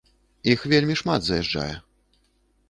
[0.53, 1.71] Іх вельмі шмат заязджае.